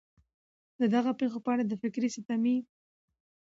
د 0.79 0.81
دغه 0.95 1.11
پېښو 1.19 1.39
په 1.45 1.49
اړه 1.53 1.63
د 1.65 1.73
فکري، 1.81 2.09
سمتي 2.15 2.55